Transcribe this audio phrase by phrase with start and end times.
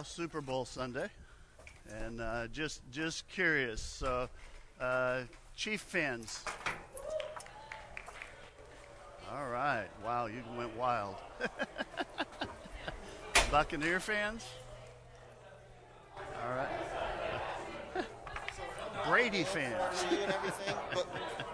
[0.00, 1.10] Well, Super Bowl Sunday,
[1.90, 3.82] and uh, just just curious.
[3.82, 4.30] So,
[4.80, 6.42] uh, Chief fans.
[9.30, 9.88] All right.
[10.02, 11.16] Wow, you went wild.
[13.50, 14.46] Buccaneer fans.
[16.16, 16.90] All right.
[19.10, 19.96] Brady fans.
[19.96, 21.06] See and everything, but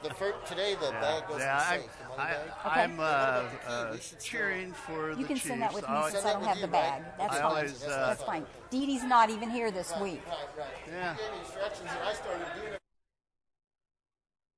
[0.03, 1.91] the first, today the bag wasn't Yeah, I, safe.
[2.03, 2.51] The money I, bag.
[2.65, 3.65] I'm uh, What about the key?
[3.67, 5.21] uh, We should still- cheering for the Chiefs.
[5.21, 5.49] You can Chiefs.
[5.49, 7.03] send that with me I- since Send I don't with have the bag.
[7.03, 7.19] right?
[7.19, 7.43] That's fine.
[7.43, 8.47] always, uh, That's fine.
[8.71, 10.21] Dee Dee's not even here this week.
[10.27, 10.67] Right, right.
[10.87, 11.15] Yeah.
[11.17, 12.81] Gave me instructions and I started doing it.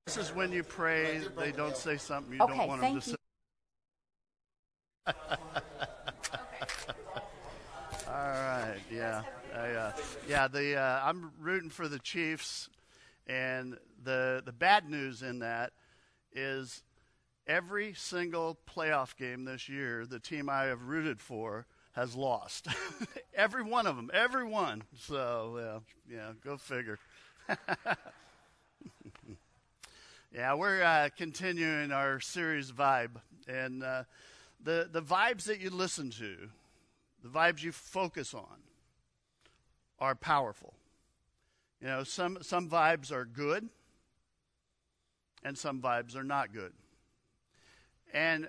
[0.07, 3.05] This is when you pray, they don't say something you Okay, don't want them thank
[3.05, 3.17] to you.
[5.07, 5.15] say.
[8.09, 9.23] All right, yeah,
[9.55, 9.93] I, uh,
[10.27, 10.49] yeah.
[10.49, 12.69] The uh, I'm rooting for the Chiefs,
[13.29, 15.73] and the the bad news in that
[16.33, 16.83] is
[17.47, 22.69] every single playoff game this year, the team I have rooted for has lost.
[23.35, 24.83] every one of them, every one.
[24.97, 26.99] So yeah, yeah, go figure.
[30.35, 33.13] Yeah, we're uh, continuing our series vibe,
[33.49, 34.05] and uh,
[34.63, 36.51] the the vibes that you listen to,
[37.23, 38.63] the vibes you focus on,
[39.99, 40.75] are powerful.
[41.81, 43.69] You know, some some vibes are good,
[45.45, 46.73] and some vibes are not good,
[48.13, 48.49] and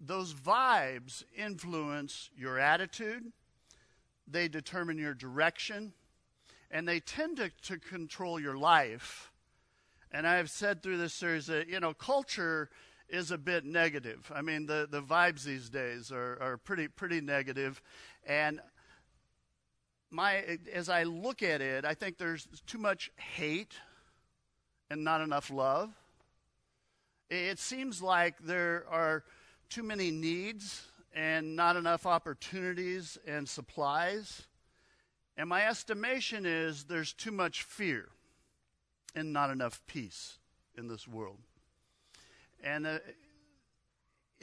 [0.00, 3.32] those vibes influence your attitude.
[4.26, 5.92] They determine your direction,
[6.70, 9.30] and they tend to, to control your life.
[10.10, 12.70] And I have said through this series that, you know, culture
[13.08, 14.32] is a bit negative.
[14.34, 17.82] I mean, the, the vibes these days are, are pretty, pretty negative.
[18.26, 18.60] And
[20.10, 23.74] my, as I look at it, I think there's too much hate
[24.90, 25.90] and not enough love.
[27.30, 29.24] It seems like there are
[29.68, 30.82] too many needs
[31.14, 34.42] and not enough opportunities and supplies.
[35.36, 38.08] And my estimation is there's too much fear
[39.14, 40.38] and not enough peace
[40.76, 41.38] in this world.
[42.62, 42.98] And uh,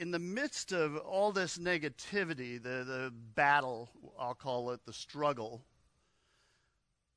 [0.02, 5.62] in the midst of all this negativity, the, the battle, I'll call it, the struggle,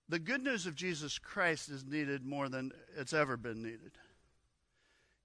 [0.08, 3.94] the good news of Jesus Christ is needed more than it's ever been needed.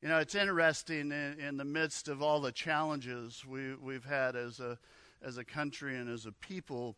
[0.00, 4.36] You know, it's interesting in, in the midst of all the challenges we, we've had
[4.36, 4.78] as a,
[5.22, 6.96] as a country and as a people.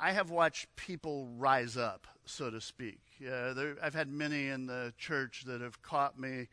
[0.00, 3.00] I have watched people rise up, so to speak.
[3.20, 6.48] Uh, there, I've had many in the church that have caught me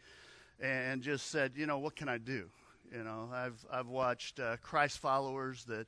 [0.60, 2.50] and just said, you know, what can I do?
[2.94, 5.88] You know, I've I've watched uh, Christ followers that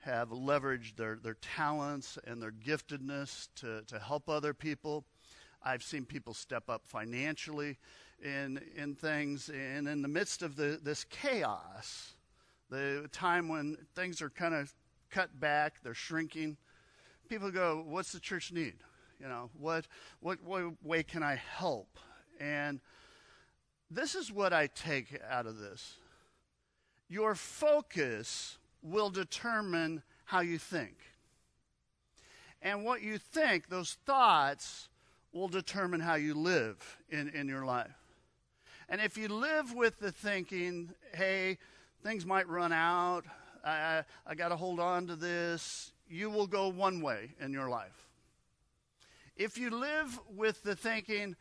[0.00, 5.04] have leveraged their, their talents and their giftedness to, to help other people.
[5.62, 7.76] I've seen people step up financially
[8.22, 12.14] in in things, and in the midst of the, this chaos,
[12.70, 14.72] the time when things are kind of
[15.10, 16.56] cut back, they're shrinking
[17.28, 18.76] people go, "What's the church need?
[19.20, 19.86] You know, what
[20.20, 21.98] what what way can I help?"
[22.40, 22.80] And
[23.90, 25.96] this is what I take out of this.
[27.08, 30.96] Your focus will determine how you think.
[32.62, 34.88] And what you think, those thoughts,
[35.32, 37.94] will determine how you live in, in your life.
[38.88, 41.58] And if you live with the thinking, hey,
[42.02, 43.24] things might run out,
[43.64, 47.68] I, I got to hold on to this, you will go one way in your
[47.68, 48.08] life.
[49.36, 51.36] If you live with the thinking,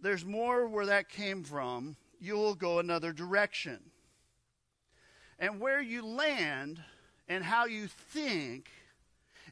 [0.00, 3.78] there's more where that came from, you will go another direction.
[5.38, 6.82] And where you land
[7.28, 8.70] and how you think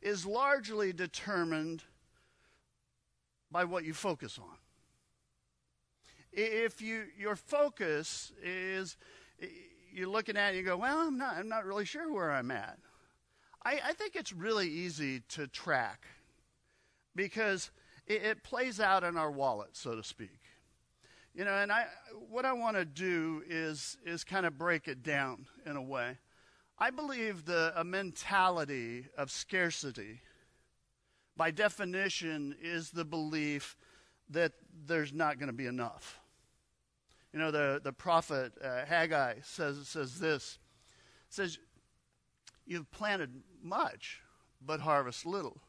[0.03, 1.83] is largely determined
[3.51, 4.57] by what you focus on.
[6.33, 8.97] If you your focus is
[9.93, 12.31] you're looking at it and you go, well, I'm not I'm not really sure where
[12.31, 12.79] I'm at.
[13.65, 16.07] I, I think it's really easy to track
[17.15, 17.71] because
[18.07, 20.39] it, it plays out in our wallet, so to speak.
[21.37, 21.85] You know, and I
[22.31, 26.17] what I want to do is is kind of break it down in a way.
[26.79, 30.21] I believe the a mentality of scarcity
[31.37, 33.77] by definition is the belief
[34.31, 34.53] that
[34.87, 36.19] there's not going to be enough.
[37.35, 40.59] You know, the, the prophet uh, Haggai says, says this
[41.29, 41.59] says,
[42.65, 44.23] You've planted much,
[44.65, 45.61] but harvest little.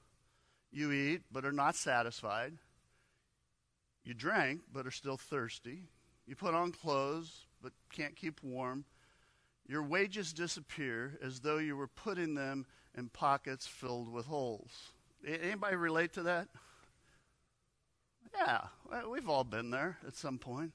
[0.71, 2.53] You eat, but are not satisfied.
[4.07, 5.83] You drink, but are still thirsty.
[6.27, 8.85] You put on clothes, but can't keep warm.
[9.67, 12.65] Your wages disappear as though you were putting them
[12.97, 14.71] in pockets filled with holes.
[15.27, 16.47] Anybody relate to that?
[18.33, 18.67] Yeah,
[19.09, 20.71] we've all been there at some point.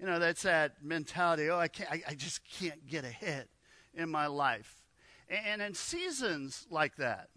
[0.00, 1.50] You know, that's that mentality.
[1.50, 1.90] Oh, I can't.
[1.92, 3.48] I, I just can't get ahead
[3.92, 4.82] in my life.
[5.28, 7.28] And in seasons like that,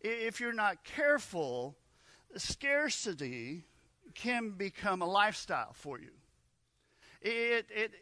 [0.00, 1.76] if you're not careful,
[2.38, 3.64] scarcity
[4.14, 6.10] can become a lifestyle for you.
[7.22, 7.92] It, it,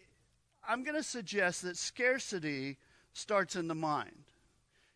[0.67, 2.79] I'm going to suggest that scarcity
[3.13, 4.25] starts in the mind.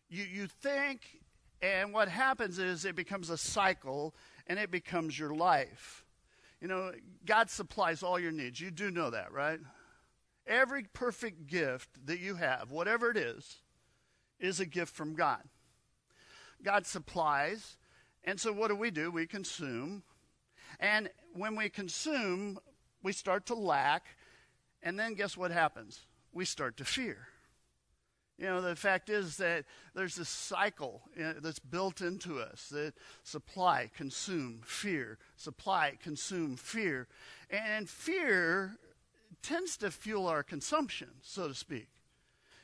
[0.09, 1.21] You, you think,
[1.61, 4.15] and what happens is it becomes a cycle
[4.47, 6.05] and it becomes your life.
[6.61, 6.91] You know,
[7.25, 8.59] God supplies all your needs.
[8.59, 9.59] You do know that, right?
[10.45, 13.57] Every perfect gift that you have, whatever it is,
[14.39, 15.43] is a gift from God.
[16.63, 17.77] God supplies,
[18.23, 19.11] and so what do we do?
[19.11, 20.03] We consume.
[20.79, 22.59] And when we consume,
[23.03, 24.05] we start to lack,
[24.83, 26.01] and then guess what happens?
[26.31, 27.27] We start to fear.
[28.37, 31.01] You know, the fact is that there's this cycle
[31.41, 32.93] that's built into us that
[33.23, 37.09] supply, consume, fear, supply, consume, fear.
[37.49, 38.77] And fear
[39.41, 41.89] tends to fuel our consumption, so to speak.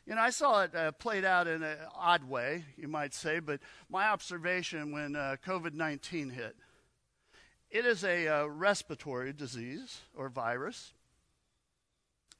[0.05, 3.39] You know, I saw it uh, played out in an odd way, you might say,
[3.39, 3.59] but
[3.89, 6.55] my observation when uh, COVID 19 hit
[7.75, 10.93] it is a uh, respiratory disease or virus.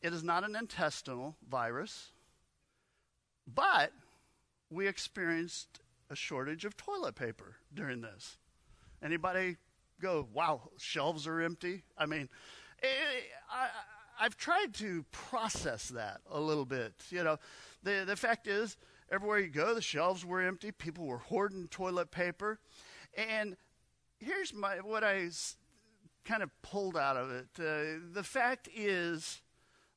[0.02, 2.12] It is not an intestinal virus.
[3.46, 3.92] But
[4.70, 8.38] we experienced a shortage of toilet paper during this.
[9.04, 9.58] Anybody
[10.02, 11.84] go, wow, shelves are empty?
[11.98, 12.30] I mean,
[12.82, 13.22] it, eh,
[13.52, 13.68] I,
[14.20, 16.94] I've tried to process that a little bit.
[17.10, 17.38] You know,
[17.84, 18.78] the, the fact is,
[19.12, 20.72] everywhere you go, the shelves were empty.
[20.72, 22.60] People were hoarding toilet paper.
[23.16, 23.56] And
[24.20, 25.30] here's my what I
[26.24, 27.48] kind of pulled out of it.
[27.60, 29.42] Uh, the fact is,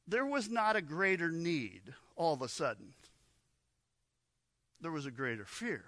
[0.07, 2.95] there was not a greater need all of a sudden
[4.81, 5.85] there was a greater fear.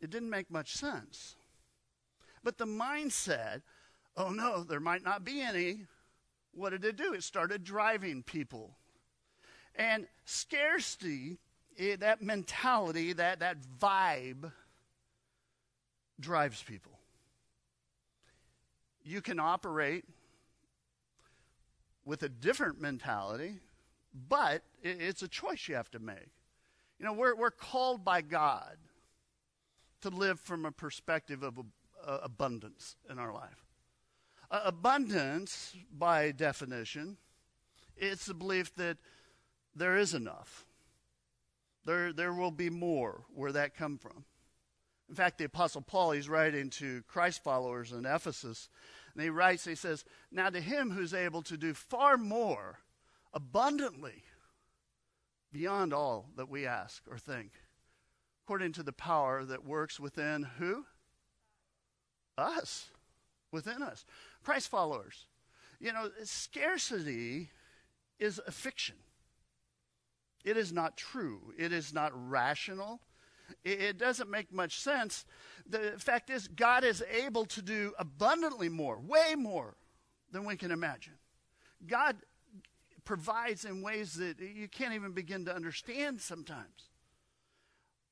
[0.00, 1.36] It didn't make much sense.
[2.44, 3.62] But the mindset,
[4.16, 5.86] oh no, there might not be any,
[6.56, 7.12] what did it do?
[7.12, 8.76] It started driving people.
[9.74, 11.36] And scarcity,
[11.78, 14.50] eh, that mentality, that, that vibe,
[16.18, 16.98] drives people.
[19.04, 20.04] You can operate
[22.04, 23.60] with a different mentality,
[24.28, 26.30] but it's a choice you have to make.
[26.98, 28.78] You know, we're, we're called by God
[30.00, 33.65] to live from a perspective of uh, abundance in our life.
[34.50, 37.16] Uh, abundance, by definition,
[37.96, 38.98] it's the belief that
[39.74, 40.64] there is enough.
[41.84, 43.24] There, there will be more.
[43.34, 44.24] Where that come from?
[45.08, 48.68] In fact, the Apostle Paul, he's writing to Christ followers in Ephesus,
[49.14, 52.80] and he writes, he says, Now to him who's able to do far more
[53.32, 54.24] abundantly
[55.52, 57.52] beyond all that we ask or think,
[58.44, 60.84] according to the power that works within who?
[62.36, 62.90] Us.
[63.52, 64.04] Within us.
[64.46, 65.26] Christ followers.
[65.80, 67.50] You know, scarcity
[68.20, 68.94] is a fiction.
[70.44, 71.52] It is not true.
[71.58, 73.00] It is not rational.
[73.64, 75.24] It, it doesn't make much sense.
[75.68, 79.74] The fact is, God is able to do abundantly more, way more
[80.30, 81.14] than we can imagine.
[81.84, 82.14] God
[83.04, 86.90] provides in ways that you can't even begin to understand sometimes.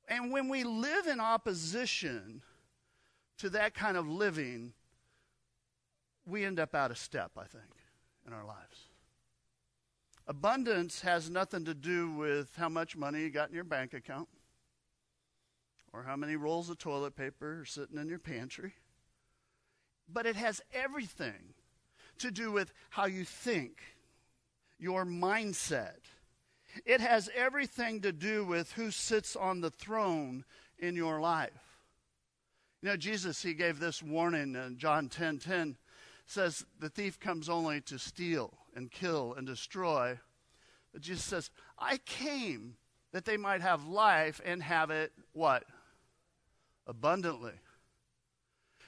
[0.09, 2.41] And when we live in opposition
[3.37, 4.73] to that kind of living,
[6.25, 7.71] we end up out of step, I think,
[8.25, 8.89] in our lives.
[10.27, 14.27] Abundance has nothing to do with how much money you got in your bank account
[15.93, 18.73] or how many rolls of toilet paper are sitting in your pantry.
[20.11, 21.53] But it has everything
[22.19, 23.81] to do with how you think
[24.79, 25.99] your mindset.
[26.85, 30.43] It has everything to do with who sits on the throne
[30.79, 31.51] in your life.
[32.81, 35.77] You know, Jesus, he gave this warning in John 10 10
[36.25, 40.19] says, The thief comes only to steal and kill and destroy.
[40.93, 42.75] But Jesus says, I came
[43.11, 45.63] that they might have life and have it what?
[46.87, 47.53] Abundantly.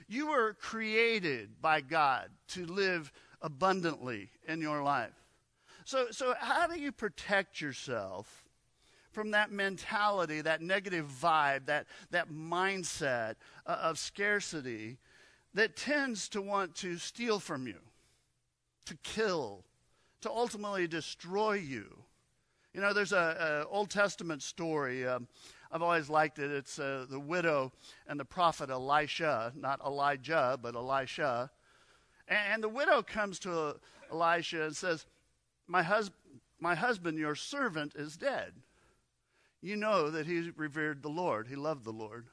[0.07, 5.13] You were created by God to live abundantly in your life.
[5.85, 8.45] So, so how do you protect yourself
[9.11, 14.97] from that mentality, that negative vibe, that, that mindset uh, of scarcity
[15.57, 17.79] that tends to want to steal from you,
[18.85, 19.63] to kill,
[20.21, 21.97] to ultimately destroy you?
[22.75, 25.07] You know, there's a, Old Testament story.
[25.07, 25.27] Um,
[25.71, 26.51] I've always liked it.
[26.51, 27.71] It's uh, the widow
[28.07, 31.49] and the prophet Elisha, not Elijah, but Elisha.
[32.27, 33.77] And, and the widow comes to
[34.11, 35.07] Elisha and says,
[35.65, 36.11] my, hus-
[36.59, 38.53] my husband, your servant, is dead.
[39.63, 42.27] You know that he revered the Lord, he loved the Lord.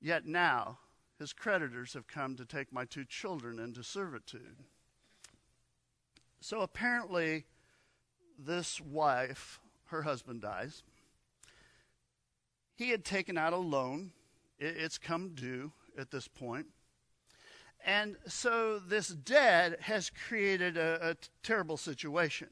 [0.00, 0.78] Yet now
[1.18, 4.56] his creditors have come to take my two children into servitude.
[6.40, 7.44] So apparently,
[8.38, 10.82] this wife, her husband dies.
[12.74, 14.12] he had taken out a loan.
[14.58, 16.66] It's come due at this point.
[17.84, 22.48] And so this debt has created a, a terrible situation.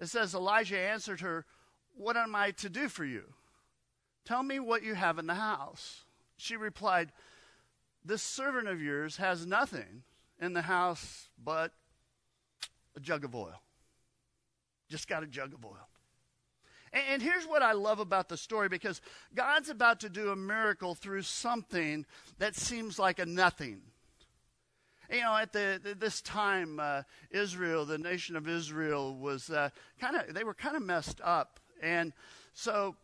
[0.00, 1.44] It says Elijah answered her,
[1.96, 3.34] What am I to do for you?
[4.24, 6.04] Tell me what you have in the house.
[6.36, 7.12] She replied,
[8.04, 10.02] This servant of yours has nothing
[10.40, 11.72] in the house but
[12.96, 13.60] a jug of oil.
[14.88, 15.88] Just got a jug of oil.
[16.92, 19.00] And, here's what I love about the story because
[19.34, 22.06] God's about to do a miracle through something
[22.38, 23.80] that seems like a nothing.
[25.10, 29.70] You know, at the, this time, uh, Israel, the nation of Israel, was uh,
[30.00, 32.12] kind of they were kind of messed up, and
[32.54, 32.94] so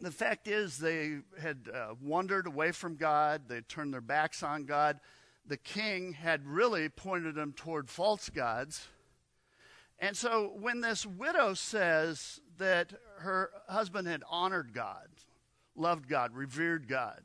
[0.00, 3.42] the fact is they had uh, wandered away from God.
[3.48, 5.00] They turned their backs on God.
[5.46, 8.88] The king had really pointed them toward false gods.
[9.98, 15.08] And so when this widow says that her husband had honored God,
[15.74, 17.22] loved God, revered God,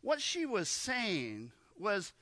[0.00, 2.12] what she was saying was,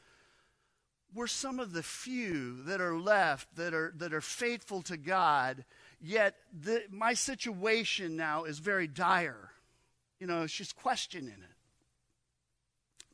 [1.14, 5.64] we're some of the few that are left that are, that are faithful to God,
[6.00, 9.51] yet the, my situation now is very dire.
[10.22, 11.56] You know, she's questioning it.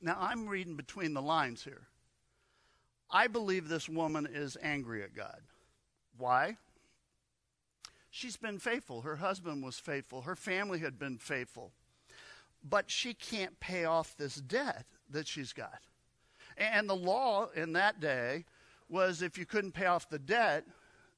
[0.03, 1.87] Now, I'm reading between the lines here.
[3.11, 5.41] I believe this woman is angry at God.
[6.19, 6.59] Why?
[8.11, 9.01] She's been faithful.
[9.01, 10.21] Her husband was faithful.
[10.21, 11.73] Her family had been faithful.
[12.63, 15.81] But she can't pay off this debt that she's got.
[16.59, 18.45] And the law in that day
[18.87, 20.67] was if you couldn't pay off the debt,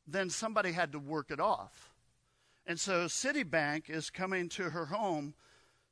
[0.07, 1.93] then somebody had to work it off.
[2.65, 5.35] And so Citibank is coming to her home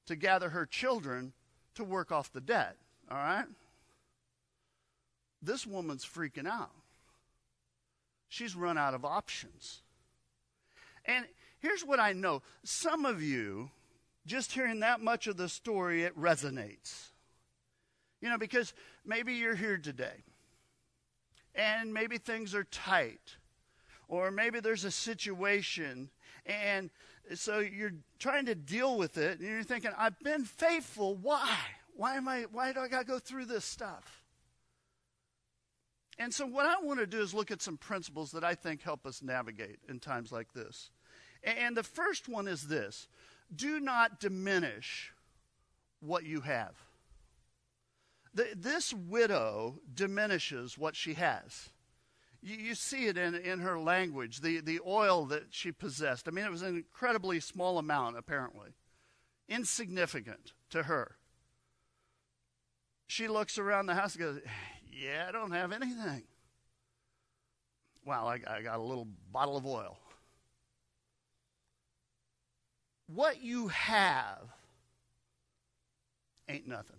[0.08, 1.32] to gather her children
[1.74, 2.76] to work off the debt.
[3.10, 3.46] All right?
[5.40, 6.72] This woman's freaking out.
[8.28, 9.82] She's run out of options.
[11.04, 11.24] And
[11.60, 13.70] here's what I know some of you,
[14.26, 17.08] just hearing that much of the story, it resonates.
[18.20, 18.74] You know, because
[19.06, 20.24] maybe you're here today
[21.54, 23.36] and maybe things are tight,
[24.08, 26.10] or maybe there's a situation,
[26.46, 26.90] and
[27.34, 31.16] so you're trying to deal with it, and you're thinking, I've been faithful.
[31.16, 31.48] Why?
[31.94, 32.46] Why am I?
[32.52, 34.24] Why do I got to go through this stuff?
[36.18, 38.82] And so, what I want to do is look at some principles that I think
[38.82, 40.90] help us navigate in times like this.
[41.44, 43.08] And the first one is this
[43.54, 45.12] do not diminish
[46.00, 46.74] what you have.
[48.34, 51.70] The, this widow diminishes what she has.
[52.40, 56.28] You, you, see it in, in her language, the, the oil that she possessed.
[56.28, 58.70] I mean, it was an incredibly small amount, apparently,
[59.48, 61.16] insignificant to her.
[63.08, 64.40] She looks around the house and goes,
[64.92, 66.22] Yeah, I don't have anything.
[68.04, 69.98] Well, I, I got a little bottle of oil.
[73.06, 74.48] What you have
[76.48, 76.96] ain't nothing.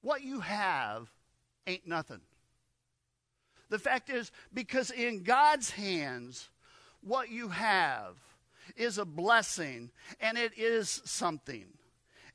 [0.00, 1.08] What you have
[1.66, 2.20] ain't nothing.
[3.72, 6.50] The fact is, because in God's hands,
[7.00, 8.16] what you have
[8.76, 11.64] is a blessing and it is something.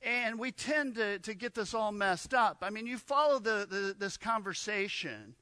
[0.02, 2.64] And we tend to, to get this all messed up.
[2.64, 5.36] I mean, you follow the, the, this conversation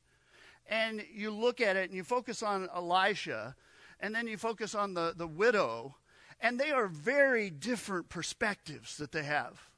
[0.68, 3.56] and you look at it and you focus on Elisha
[4.02, 5.96] and then you focus on the, the widow,
[6.42, 9.70] and they are very different perspectives that they have.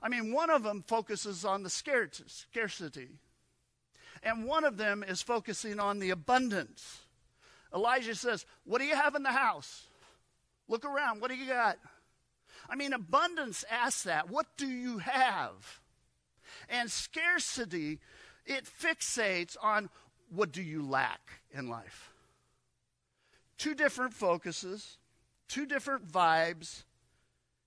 [0.00, 3.18] I mean, one of them focuses on the scarcity,
[4.24, 7.02] and one of them is focusing on the abundance.
[7.74, 9.84] Elijah says, What do you have in the house?
[10.66, 11.20] Look around.
[11.20, 11.78] What do you got?
[12.68, 14.30] I mean, abundance asks that.
[14.30, 15.80] What do you have?
[16.68, 18.00] And scarcity,
[18.46, 19.90] it fixates on
[20.30, 21.20] what do you lack
[21.52, 22.12] in life.
[23.58, 24.98] Two different focuses,
[25.48, 26.84] two different vibes,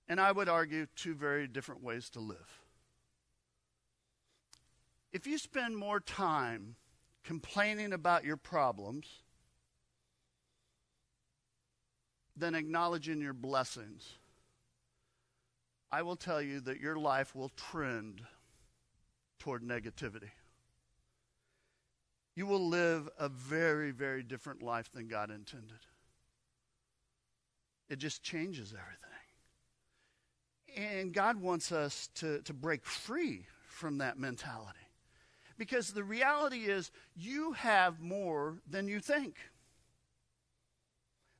[0.08, 2.57] and I would argue two very different ways to live.
[5.12, 6.76] If you spend more time
[7.24, 9.06] complaining about your problems
[12.36, 14.18] than acknowledging your blessings,
[15.90, 18.20] I will tell you that your life will trend
[19.38, 20.30] toward negativity.
[22.34, 25.80] You will live a very, very different life than God intended.
[27.88, 29.08] It just changes everything.
[30.76, 34.87] And God wants us to, to break free from that mentality.
[35.58, 39.36] Because the reality is, you have more than you think.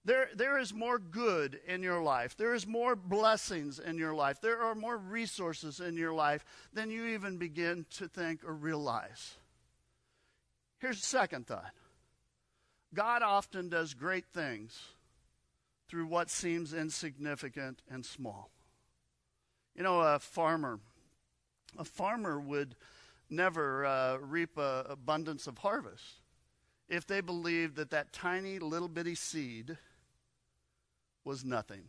[0.04, 2.36] There, there is more good in your life.
[2.36, 4.40] There is more blessings in your life.
[4.40, 9.34] There are more resources in your life than you even begin to think or realize.
[10.78, 11.72] Here's the second thought
[12.94, 14.80] God often does great things
[15.88, 18.50] through what seems insignificant and small.
[19.74, 20.80] You know, a farmer,
[21.78, 22.74] a farmer would
[23.30, 26.04] never uh, reap an abundance of harvest
[26.88, 29.76] if they believed that that tiny little bitty seed
[31.24, 31.82] was nothing.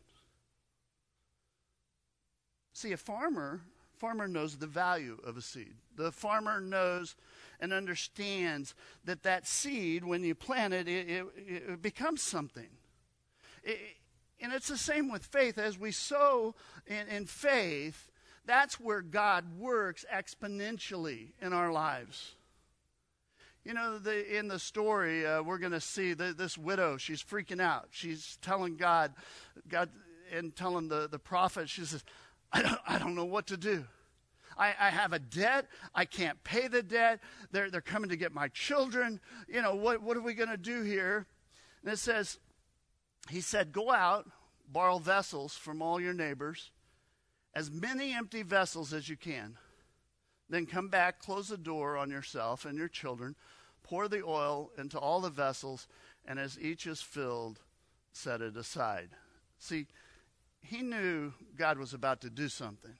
[2.73, 3.61] See, a farmer
[3.99, 5.73] farmer knows the value of a seed.
[5.97, 7.15] The farmer knows
[7.59, 12.69] and understands that that seed, when you plant it, it, it, it becomes something.
[13.63, 13.77] It,
[14.39, 15.57] and it's the same with faith.
[15.57, 16.55] As we sow
[16.87, 18.08] in, in faith,
[18.49, 22.33] that's where God works exponentially in our lives.
[23.63, 26.97] You know, the, in the story, uh, we're going to see the, this widow.
[26.97, 27.89] She's freaking out.
[27.91, 29.13] She's telling God,
[29.67, 29.89] God,
[30.33, 32.03] and telling the, the prophet, she says,
[32.51, 33.85] I don't, I don't know what to do.
[34.57, 35.67] I, I have a debt.
[35.93, 37.19] I can't pay the debt.
[37.51, 39.19] They're, they're coming to get my children.
[39.47, 41.27] You know, what, what are we going to do here?
[41.83, 42.39] And it says,
[43.29, 44.27] He said, Go out,
[44.67, 46.71] borrow vessels from all your neighbors,
[47.59, 49.57] as many empty vessels as you can.
[50.49, 53.35] Then come back, close the door on yourself and your children,
[53.83, 55.85] pour the oil into all the vessels,
[56.25, 57.59] and as each is filled,
[58.13, 59.09] set it aside.
[59.57, 59.87] See,
[60.61, 62.93] he knew God was about to do something.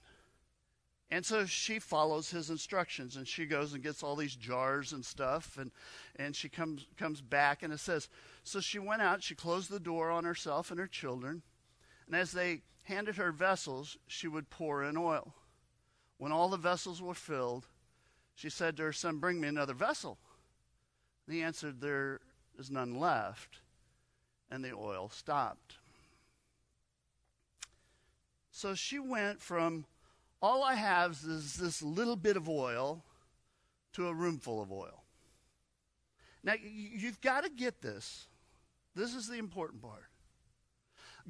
[1.10, 5.02] And so she follows his instructions and she goes and gets all these jars and
[5.02, 5.70] stuff and,
[6.16, 8.10] and she comes, comes back and it says,
[8.44, 11.40] So she went out, she closed the door on herself and her children,
[12.06, 15.34] and as they handed her vessels, she would pour in oil.
[16.18, 17.66] When all the vessels were filled,
[18.34, 20.18] she said to her son, Bring me another vessel.
[21.26, 22.20] And he answered, There
[22.58, 23.60] is none left.
[24.50, 25.76] And the oil stopped.
[28.50, 29.86] So she went from
[30.42, 33.04] all I have is this little bit of oil
[33.92, 35.04] to a room full of oil.
[36.42, 38.26] Now, you've got to get this.
[38.94, 40.09] This is the important part.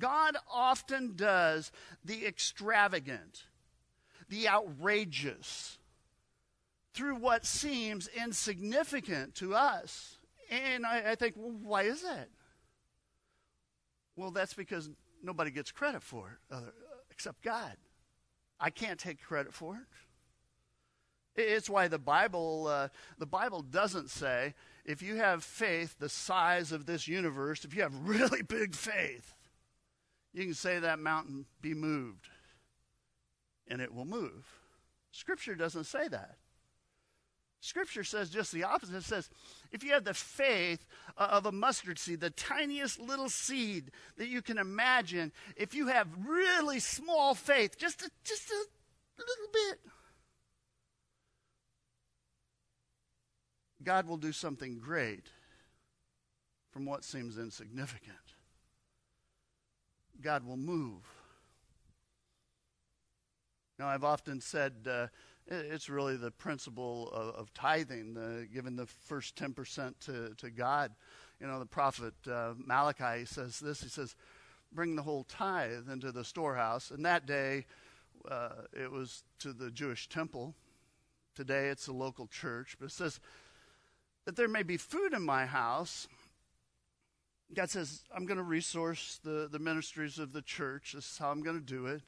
[0.01, 1.71] God often does
[2.05, 3.45] the extravagant,
[4.29, 5.79] the outrageous,
[6.93, 10.19] through what seems insignificant to us.
[10.51, 12.29] And I, I think, well, why is that?
[14.17, 14.91] Well, that's because
[15.23, 16.73] nobody gets credit for it other,
[17.11, 17.77] except God.
[18.59, 19.83] I can't take credit for it.
[21.37, 26.73] It's why the Bible, uh, the Bible doesn't say if you have faith the size
[26.73, 29.35] of this universe, if you have really big faith,
[30.33, 32.29] you can say that mountain be moved,
[33.69, 34.47] and it will move.
[35.13, 36.37] Scripture doesn't say that.
[37.63, 38.97] Scripture says just the opposite.
[38.97, 39.29] It says,
[39.71, 40.87] if you have the faith
[41.19, 46.09] of a mustard seed, the tiniest little seed that you can imagine, if you have
[46.27, 48.65] really small faith, just a, just a
[49.19, 49.81] little bit,
[53.83, 55.27] God will do something great
[56.71, 58.17] from what seems insignificant.
[60.23, 61.03] God will move.
[63.79, 65.07] Now, I've often said, uh,
[65.47, 70.93] it's really the principle of, of tithing, the, giving the first 10% to, to God.
[71.41, 73.83] You know, the prophet uh, Malachi says this.
[73.83, 74.15] He says,
[74.73, 76.93] Bring the whole tithe into the storehouse.
[76.93, 77.67] And that day,
[78.31, 80.55] uh, it was to the Jewish temple.
[81.35, 82.77] Today, it's a local church.
[82.79, 83.19] But it says,
[84.27, 86.07] That there may be food in my house.
[87.55, 90.93] God says, I'm going to resource the, the ministries of the church.
[90.95, 91.97] This is how I'm going to do it.
[91.97, 92.03] It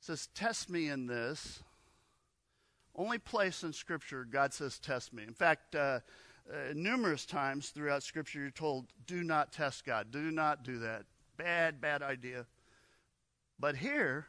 [0.00, 1.62] says, Test me in this
[2.94, 5.22] only place in Scripture God says, test me.
[5.22, 6.00] In fact, uh,
[6.50, 10.10] uh, numerous times throughout Scripture, you're told, do not test God.
[10.10, 11.04] Do not do that.
[11.36, 12.46] Bad, bad idea.
[13.58, 14.26] But here,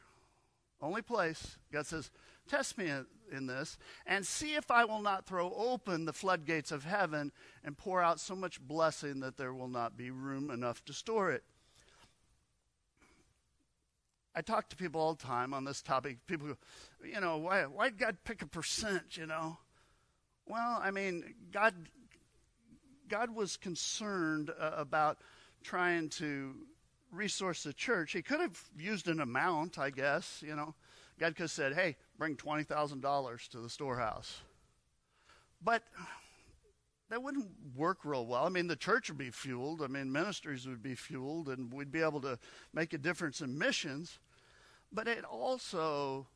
[0.82, 2.10] only place, God says,
[2.48, 6.84] test me in, this and see if I will not throw open the floodgates of
[6.84, 7.32] heaven
[7.64, 11.30] and pour out so much blessing that there will not be room enough to store
[11.30, 11.42] it.
[14.34, 16.18] I talk to people all the time on this topic.
[16.26, 16.56] People go,
[17.02, 19.56] you know, why, why did God pick a percent, you know?
[20.46, 21.74] Well, I mean, God,
[23.08, 25.18] God was concerned uh, about
[25.62, 26.54] trying to
[27.12, 28.12] resource the church.
[28.12, 30.74] He could have used an amount, I guess, you know.
[31.20, 34.40] God could have said, hey, bring $20,000 to the storehouse.
[35.62, 35.84] But
[37.10, 38.44] that wouldn't work real well.
[38.44, 39.82] I mean, the church would be fueled.
[39.82, 42.38] I mean, ministries would be fueled, and we'd be able to
[42.72, 44.18] make a difference in missions.
[44.90, 46.26] But it also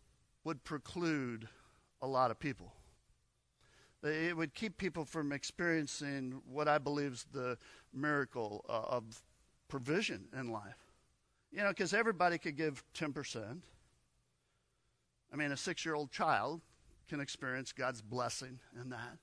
[0.45, 1.49] would preclude
[2.03, 2.73] a lot of people.
[4.03, 7.59] It would keep people from experiencing what I believe is the
[7.93, 9.23] miracle uh, of
[9.69, 10.79] provision in life.
[11.53, 13.61] You know, because everybody could give 10%.
[15.33, 16.61] I mean, a six year old child
[17.09, 19.19] can experience God's blessing in that.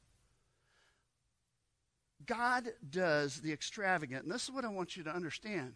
[2.25, 5.73] God does the extravagant, and this is what I want you to understand.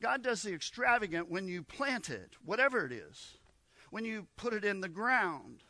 [0.00, 3.38] God does the extravagant when you plant it, whatever it is,
[3.90, 5.62] when you put it in the ground,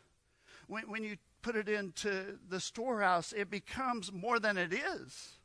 [0.67, 5.39] when, when you put it into the storehouse, it becomes more than it is.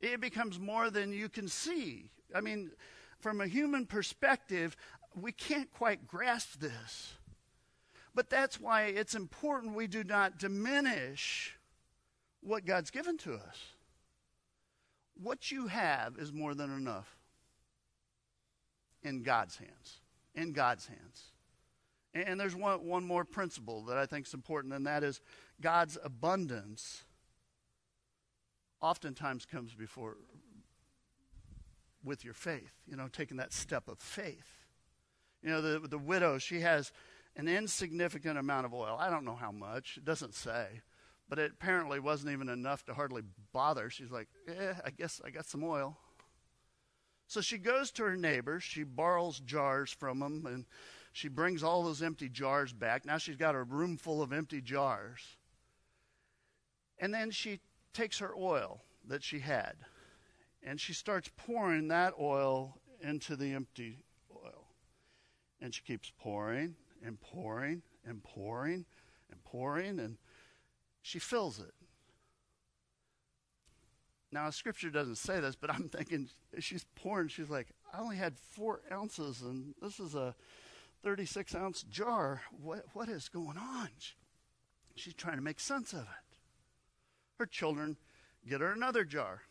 [0.00, 2.10] It becomes more than you can see.
[2.34, 2.70] I mean,
[3.20, 4.76] from a human perspective,
[5.14, 7.14] we can't quite grasp this.
[8.14, 11.56] But that's why it's important we do not diminish
[12.40, 13.58] what God's given to us.
[15.22, 17.16] What you have is more than enough
[19.02, 20.00] in God's hands.
[20.34, 21.32] In God's hands.
[22.14, 25.20] And there's one, one more principle that I think is important, and that is
[25.60, 27.04] God's abundance
[28.80, 30.16] oftentimes comes before
[32.04, 34.64] with your faith, you know, taking that step of faith.
[35.42, 36.92] You know, the, the widow, she has
[37.34, 38.96] an insignificant amount of oil.
[38.98, 40.80] I don't know how much, it doesn't say,
[41.28, 43.90] but it apparently wasn't even enough to hardly bother.
[43.90, 45.98] She's like, eh, I guess I got some oil.
[47.26, 50.64] So she goes to her neighbors, she borrows jars from them, and
[51.12, 53.04] she brings all those empty jars back.
[53.04, 55.20] Now she's got a room full of empty jars.
[56.98, 57.60] And then she
[57.96, 59.74] takes her oil that she had
[60.62, 64.04] and she starts pouring that oil into the empty
[64.34, 64.66] oil.
[65.60, 68.84] And she keeps pouring and pouring and pouring
[69.30, 70.18] and pouring and
[71.00, 71.72] she fills it.
[74.32, 76.28] Now, scripture doesn't say this, but I'm thinking
[76.58, 77.28] she's pouring.
[77.28, 80.34] She's like, I only had four ounces, and this is a
[81.04, 82.42] 36 ounce jar.
[82.60, 83.88] What, what is going on?
[84.96, 86.25] She's trying to make sense of it.
[87.38, 87.96] Her children
[88.48, 89.42] get her another jar.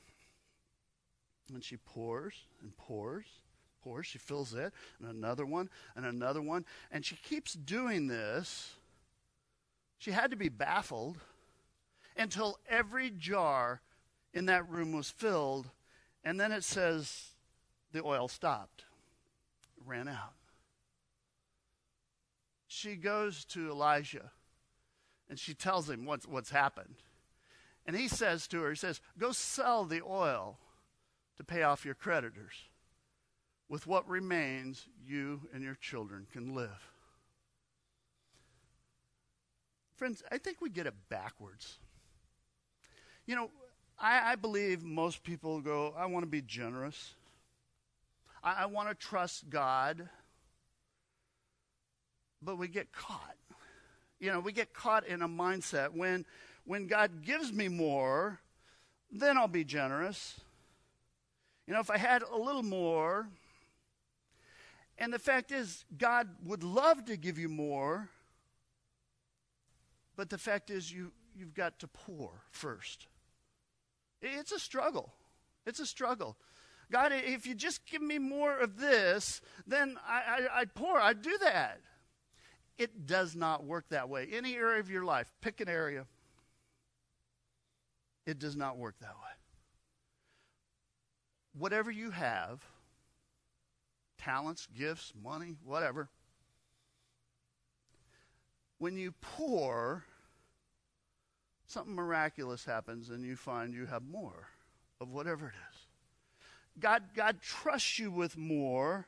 [1.54, 3.26] And she pours and pours,
[3.84, 4.08] pours.
[4.08, 6.65] She fills it, and another one, and another one.
[6.91, 8.74] And she keeps doing this.
[9.98, 11.19] She had to be baffled
[12.17, 13.82] until every jar
[14.34, 15.69] in that room was filled.
[16.24, 17.30] And then it says
[17.91, 18.86] the oil stopped,
[19.86, 20.34] ran out
[22.76, 24.32] she goes to Elijah
[25.30, 26.95] and she tells him what's, what's happened.
[27.86, 30.58] And he says to her, he says, Go sell the oil
[31.38, 32.54] to pay off your creditors.
[33.67, 36.89] With what remains, you and your children can live.
[39.95, 41.80] Friends, I think we get it backwards.
[43.26, 43.50] You know,
[44.00, 47.15] I, I believe most people go, I want to be generous.
[48.43, 50.10] I, I want to trust God
[52.45, 53.36] but we get caught.
[54.19, 56.26] You know, we get caught in a mindset when
[56.65, 58.39] when God gives me more,
[59.12, 60.39] then I'll be generous.
[61.67, 63.28] You know, if I had a little more,
[64.97, 68.10] and the fact is, God would love to give you more,
[70.15, 73.08] but the fact is, you, you've got to pour first.
[74.21, 75.13] It's a struggle.
[75.65, 76.38] It's a struggle.
[76.91, 80.99] God, if you just give me more of this, then I, I, I'd pour.
[80.99, 81.82] I'd do that.
[82.78, 84.28] It does not work that way.
[84.32, 86.06] Any area of your life, pick an area.
[88.25, 89.31] It does not work that way.
[91.57, 92.63] Whatever you have,
[94.17, 96.09] talents, gifts, money, whatever,
[98.77, 100.03] when you pour,
[101.65, 104.49] something miraculous happens and you find you have more
[104.99, 105.79] of whatever it is.
[106.79, 109.07] God, God trusts you with more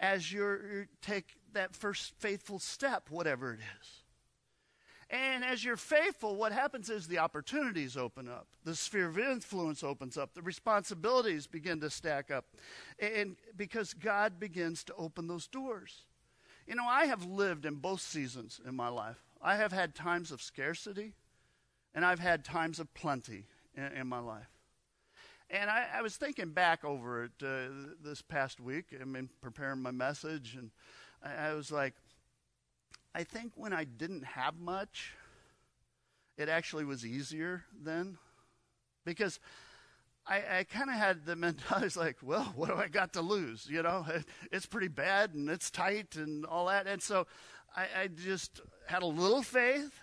[0.00, 3.95] as you take that first faithful step, whatever it is.
[5.08, 9.84] And as you're faithful, what happens is the opportunities open up, the sphere of influence
[9.84, 12.46] opens up, the responsibilities begin to stack up,
[12.98, 16.02] and because God begins to open those doors.
[16.66, 19.22] You know, I have lived in both seasons in my life.
[19.40, 21.12] I have had times of scarcity,
[21.94, 23.44] and I've had times of plenty
[23.76, 24.50] in, in my life.
[25.48, 27.68] And I, I, was thinking back over it uh,
[28.02, 28.86] this past week.
[29.00, 30.72] I mean, preparing my message, and
[31.22, 31.94] I, I was like,
[33.16, 35.14] I think when I didn't have much,
[36.36, 38.18] it actually was easier then,
[39.06, 39.40] because
[40.26, 43.68] I, I kind of had the mentality like, well, what do I got to lose?
[43.70, 44.04] You know,
[44.52, 47.26] it's pretty bad and it's tight and all that, and so
[47.74, 49.98] I, I just had a little faith,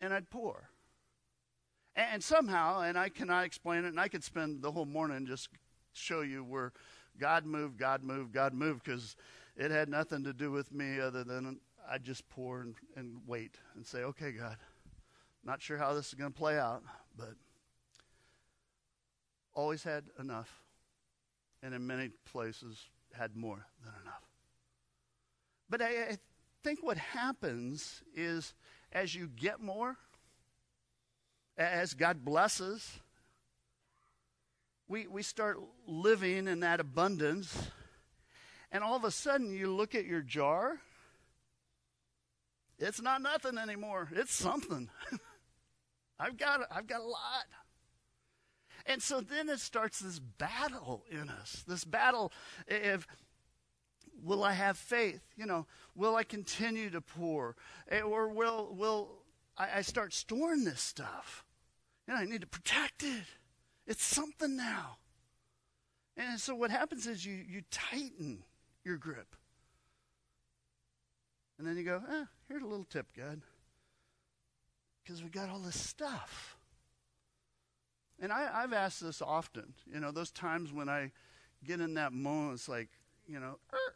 [0.00, 0.70] and I'd pour.
[1.96, 5.48] And somehow, and I cannot explain it, and I could spend the whole morning just
[5.92, 6.72] show you where
[7.18, 9.16] God moved, God moved, God moved, because
[9.58, 11.58] it had nothing to do with me other than
[11.90, 14.56] I just pour and, and wait and say, okay, God,
[15.44, 16.82] not sure how this is going to play out,
[17.16, 17.34] but
[19.54, 20.62] always had enough,
[21.62, 24.22] and in many places had more than enough.
[25.68, 26.18] But I, I
[26.62, 28.54] think what happens is
[28.92, 29.96] as you get more,
[31.56, 33.00] as God blesses,
[34.86, 37.70] we, we start living in that abundance,
[38.70, 40.78] and all of a sudden you look at your jar,
[42.78, 44.08] it's not nothing anymore.
[44.12, 44.88] It's something.
[46.18, 47.46] I've got I've got a lot.
[48.86, 51.64] And so then it starts this battle in us.
[51.66, 52.32] This battle
[52.70, 53.06] of
[54.22, 55.20] will I have faith?
[55.36, 57.56] You know, will I continue to pour?
[57.90, 59.10] Eh, or will will
[59.56, 61.44] I, I start storing this stuff?
[62.06, 63.24] You know, I need to protect it.
[63.86, 64.98] It's something now.
[66.16, 68.44] And so what happens is you you tighten
[68.88, 69.36] your grip.
[71.58, 73.42] And then you go, eh, here's a little tip, God.
[75.04, 76.56] Because we got all this stuff.
[78.20, 79.74] And I, I've asked this often.
[79.92, 81.12] You know, those times when I
[81.64, 82.88] get in that moment, it's like,
[83.26, 83.94] you know, er,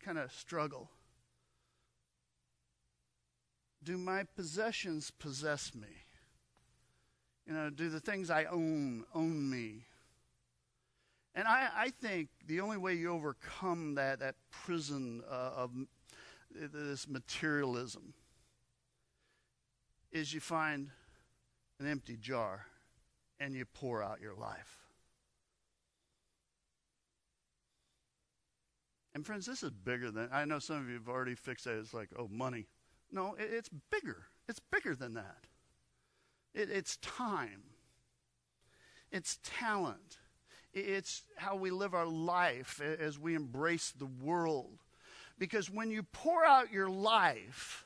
[0.00, 0.90] kind of struggle.
[3.82, 5.88] Do my possessions possess me?
[7.46, 9.86] You know, do the things I own own me?
[11.34, 15.70] And I, I think the only way you overcome that, that prison uh, of
[16.50, 18.12] this materialism
[20.10, 20.90] is you find
[21.80, 22.66] an empty jar
[23.40, 24.78] and you pour out your life.
[29.14, 31.78] And friends, this is bigger than I know some of you have already fixed that.
[31.78, 32.66] It's like, oh, money.
[33.10, 34.26] No, it, it's bigger.
[34.48, 35.46] It's bigger than that.
[36.54, 37.62] It, it's time.
[39.10, 40.18] It's talent.
[40.74, 44.78] It's how we live our life as we embrace the world.
[45.38, 47.84] Because when you pour out your life,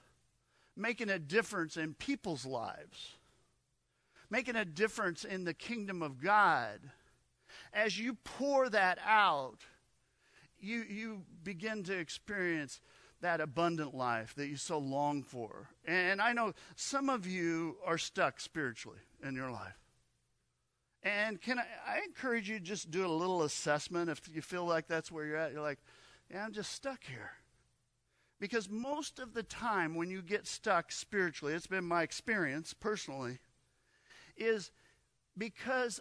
[0.77, 3.17] making a difference in people's lives,
[4.31, 6.81] making a difference in the kingdom of God,
[7.73, 9.59] as you pour that out,
[10.59, 12.81] you, you begin to experience
[13.21, 15.71] that abundant life that you so long for.
[15.87, 19.86] And I know some of you are stuck spiritually in your life.
[21.07, 24.89] And can I, I encourage you just do a little assessment if you feel like
[24.89, 25.53] that's where you're at.
[25.53, 25.79] You're like,
[26.29, 27.31] yeah, I'm just stuck here.
[28.41, 33.39] Because most of the time when you get stuck spiritually, it's been my experience personally,
[34.37, 34.73] is
[35.39, 36.01] because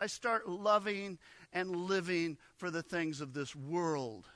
[0.00, 1.18] I start loving
[1.52, 4.28] and living for the things of this world.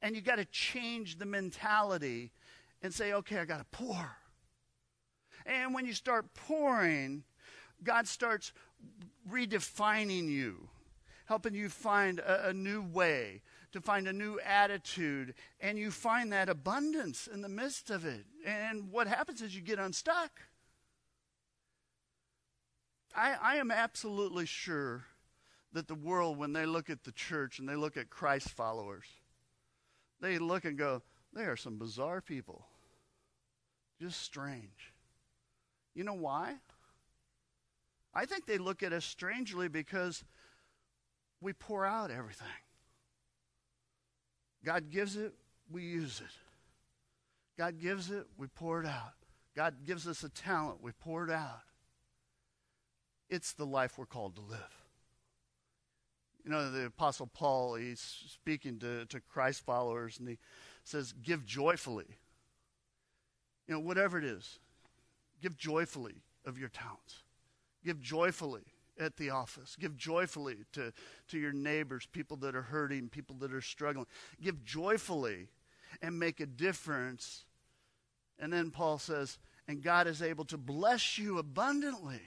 [0.00, 2.32] And you got to change the mentality
[2.80, 4.16] and say, okay, I got to pour.
[5.44, 7.24] And when you start pouring,
[7.84, 8.52] God starts
[9.30, 10.68] redefining you,
[11.26, 13.42] helping you find a, a, new way,
[13.72, 18.24] to find a new attitude, and you find that abundance in the midst of it.
[18.44, 20.30] And what happens is you get unstuck.
[23.14, 25.04] I, I am absolutely sure
[25.72, 29.06] that the world, when they look at the church and they look at Christ followers,
[30.20, 31.02] they look and go,
[31.34, 32.66] they are some bizarre people.
[34.00, 34.92] Just strange.
[35.94, 36.54] You know why?
[38.14, 40.24] I think they look at us strangely because
[41.40, 42.46] we pour out everything.
[44.64, 45.32] God gives it,
[45.70, 46.30] we use it.
[47.58, 49.14] God gives it, we pour it out.
[49.56, 51.62] God gives us a talent, we pour it out.
[53.28, 54.82] It's the life we're called to live.
[56.44, 60.38] You know, the Apostle Paul, he's speaking to, to Christ followers, and he
[60.84, 62.18] says, Give joyfully.
[63.68, 64.58] You know, whatever it is,
[65.40, 67.21] give joyfully of your talents.
[67.84, 68.62] Give joyfully
[68.98, 69.76] at the office.
[69.78, 70.92] Give joyfully to,
[71.28, 74.06] to your neighbors, people that are hurting, people that are struggling.
[74.40, 75.48] Give joyfully
[76.00, 77.44] and make a difference.
[78.38, 82.20] And then Paul says, and God is able to bless you abundantly,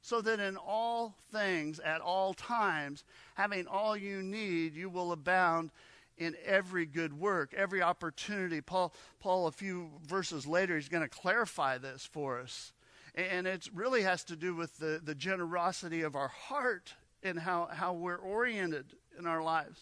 [0.00, 5.70] so that in all things, at all times, having all you need, you will abound
[6.16, 8.60] in every good work, every opportunity.
[8.60, 12.72] Paul, Paul a few verses later, he's going to clarify this for us.
[13.18, 17.66] And it really has to do with the, the generosity of our heart and how,
[17.66, 19.80] how we're oriented in our lives.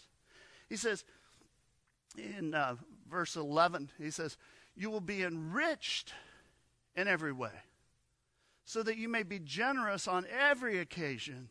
[0.67, 1.03] He says
[2.17, 4.37] in uh, verse 11, he says,
[4.75, 6.13] You will be enriched
[6.95, 7.51] in every way,
[8.65, 11.49] so that you may be generous on every occasion.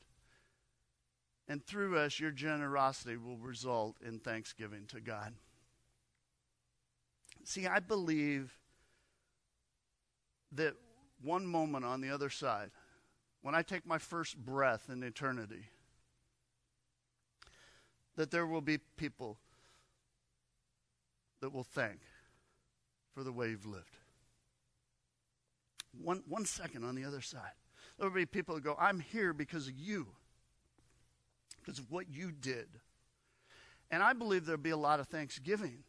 [1.46, 5.34] And through us, your generosity will result in thanksgiving to God.
[7.44, 8.58] See, I believe
[10.50, 10.74] that
[11.22, 12.70] one moment on the other side,
[13.42, 15.66] when I take my first breath in eternity,
[18.16, 19.38] that there will be people
[21.40, 22.00] that will thank
[23.14, 23.96] for the way you've lived.
[26.02, 27.52] One, one second on the other side.
[27.98, 30.08] There will be people that go, I'm here because of you,
[31.60, 32.68] because of what you did.
[33.90, 35.84] And I believe there'll be a lot of thanksgiving.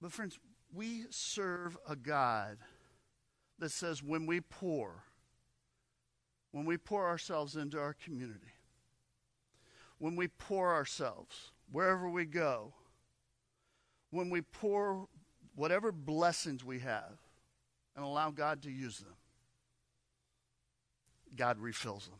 [0.00, 0.38] But, friends,
[0.72, 2.58] we serve a God
[3.58, 5.04] that says when we pour,
[6.52, 8.52] when we pour ourselves into our community,
[9.98, 12.72] when we pour ourselves wherever we go,
[14.10, 15.08] when we pour
[15.54, 17.18] whatever blessings we have
[17.94, 19.14] and allow God to use them,
[21.36, 22.18] God refills them.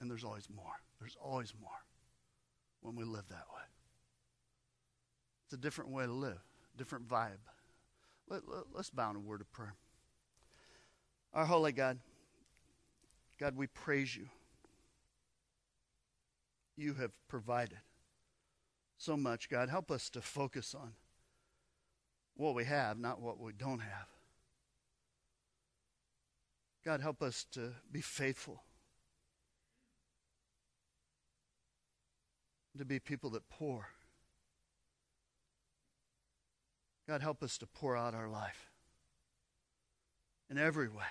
[0.00, 0.74] And there's always more.
[1.00, 1.70] There's always more
[2.80, 3.62] when we live that way.
[5.44, 6.40] It's a different way to live,
[6.76, 7.38] different vibe.
[8.28, 9.74] Let, let, let's bow in a word of prayer.
[11.34, 11.98] Our holy God,
[13.38, 14.28] God, we praise you.
[16.76, 17.78] You have provided
[18.98, 19.68] so much, God.
[19.68, 20.92] Help us to focus on
[22.36, 24.06] what we have, not what we don't have.
[26.84, 28.62] God, help us to be faithful,
[32.76, 33.88] to be people that pour.
[37.08, 38.70] God, help us to pour out our life
[40.48, 41.04] in every way.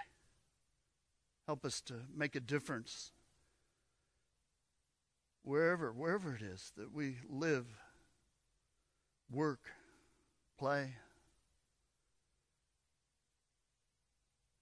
[1.48, 3.12] Help us to make a difference
[5.44, 7.66] wherever, wherever it is that we live,
[9.30, 9.60] work,
[10.58, 10.94] play.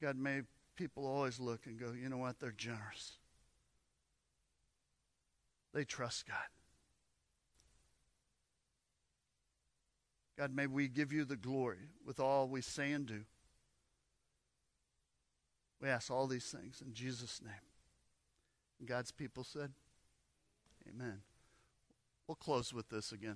[0.01, 0.41] God, may
[0.75, 2.39] people always look and go, you know what?
[2.39, 3.17] They're generous.
[5.73, 6.37] They trust God.
[10.39, 13.25] God, may we give you the glory with all we say and do.
[15.81, 17.51] We ask all these things in Jesus' name.
[18.79, 19.73] And God's people said,
[20.87, 21.19] Amen.
[22.25, 23.35] We'll close with this again.